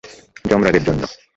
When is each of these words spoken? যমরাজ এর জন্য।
যমরাজ 0.45 0.75
এর 0.77 0.83
জন্য। 0.87 1.01